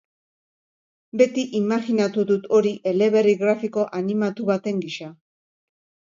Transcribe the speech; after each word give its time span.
Beti 1.21 1.41
imajinatu 1.59 2.23
dut 2.31 2.47
hori 2.59 2.71
eleberri 2.91 3.35
grafiko 3.41 3.83
animatu 3.99 4.47
baten 4.51 4.81
gisa. 4.87 5.11